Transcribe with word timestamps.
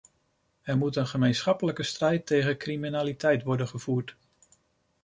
Er 0.61 0.77
moet 0.77 0.95
een 0.95 1.07
gemeenschappelijke 1.07 1.83
strijd 1.83 2.25
tegen 2.25 2.57
criminaliteit 2.57 3.43
worden 3.43 3.67
gevoerd. 3.67 4.15